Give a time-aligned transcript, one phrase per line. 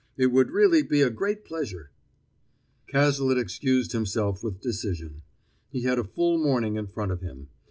[0.17, 1.91] It would really be a great pleasure."
[2.87, 5.21] Cazalet excused himself with decision.
[5.69, 7.49] He had a full morning in front of him.